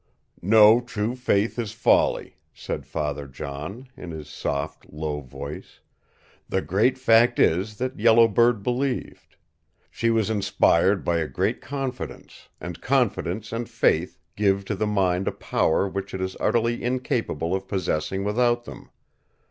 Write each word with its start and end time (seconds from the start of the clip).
"No 0.41 0.81
true 0.81 1.15
faith 1.15 1.59
is 1.59 1.73
folly," 1.73 2.37
said 2.55 2.87
Father 2.87 3.27
John, 3.27 3.87
in 3.95 4.09
his 4.09 4.27
soft, 4.29 4.91
low 4.91 5.19
voice. 5.21 5.79
"The 6.49 6.63
great 6.63 6.97
fact 6.97 7.37
is 7.37 7.77
that 7.77 7.99
Yellow 7.99 8.27
Bird 8.27 8.63
believed. 8.63 9.35
She 9.91 10.09
was 10.09 10.31
inspired 10.31 11.05
by 11.05 11.17
a 11.19 11.27
great 11.27 11.61
confidence, 11.61 12.49
and 12.59 12.81
confidence 12.81 13.51
and 13.51 13.69
faith 13.69 14.17
give 14.35 14.65
to 14.65 14.75
the 14.75 14.87
mind 14.87 15.27
a 15.27 15.31
power 15.31 15.87
which 15.87 16.15
it 16.15 16.19
is 16.19 16.35
utterly 16.39 16.81
incapable 16.81 17.53
of 17.53 17.67
possessing 17.67 18.23
without 18.23 18.63
them. 18.65 18.89